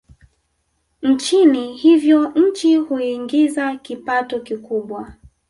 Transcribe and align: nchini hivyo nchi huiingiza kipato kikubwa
nchini 1.01 1.73
hivyo 1.77 2.31
nchi 2.31 2.75
huiingiza 2.77 3.75
kipato 3.75 4.39
kikubwa 4.39 5.13